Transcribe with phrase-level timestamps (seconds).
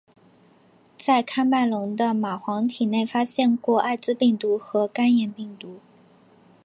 [0.97, 5.79] 在喀麦隆的蚂蟥体内发现过艾滋病毒和肝炎病毒。